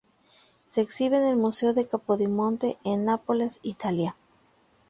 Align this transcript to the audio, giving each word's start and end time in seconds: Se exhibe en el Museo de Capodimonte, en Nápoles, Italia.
Se 0.67 0.81
exhibe 0.81 1.17
en 1.17 1.25
el 1.25 1.35
Museo 1.35 1.75
de 1.75 1.87
Capodimonte, 1.87 2.79
en 2.83 3.05
Nápoles, 3.05 3.59
Italia. 3.61 4.15